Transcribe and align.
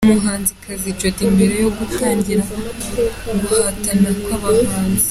Umuhanzikazi 0.07 0.89
Jody 0.99 1.23
mbere 1.35 1.55
yo 1.63 1.69
gutangira 1.77 2.41
guhatana 3.41 4.09
kw’abahanzi. 4.21 4.99